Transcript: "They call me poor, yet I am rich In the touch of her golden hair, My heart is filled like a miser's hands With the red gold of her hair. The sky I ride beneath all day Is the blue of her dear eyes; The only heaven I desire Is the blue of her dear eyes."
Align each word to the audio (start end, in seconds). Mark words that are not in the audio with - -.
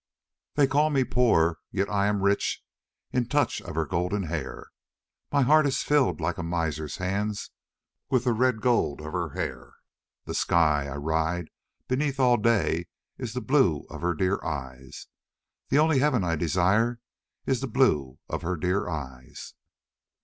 "They 0.55 0.65
call 0.65 0.89
me 0.89 1.03
poor, 1.03 1.59
yet 1.71 1.87
I 1.87 2.07
am 2.07 2.23
rich 2.23 2.63
In 3.11 3.21
the 3.21 3.29
touch 3.29 3.61
of 3.61 3.75
her 3.75 3.85
golden 3.85 4.23
hair, 4.23 4.71
My 5.31 5.43
heart 5.43 5.67
is 5.67 5.83
filled 5.83 6.19
like 6.19 6.39
a 6.39 6.41
miser's 6.41 6.97
hands 6.97 7.51
With 8.09 8.23
the 8.23 8.33
red 8.33 8.61
gold 8.61 8.99
of 8.99 9.13
her 9.13 9.35
hair. 9.35 9.73
The 10.25 10.33
sky 10.33 10.87
I 10.87 10.95
ride 10.95 11.49
beneath 11.87 12.19
all 12.19 12.37
day 12.37 12.87
Is 13.19 13.33
the 13.33 13.41
blue 13.41 13.85
of 13.91 14.01
her 14.01 14.15
dear 14.15 14.43
eyes; 14.43 15.05
The 15.69 15.77
only 15.77 15.99
heaven 15.99 16.23
I 16.23 16.35
desire 16.35 16.99
Is 17.45 17.61
the 17.61 17.67
blue 17.67 18.17
of 18.27 18.41
her 18.41 18.55
dear 18.57 18.89
eyes." 18.89 19.53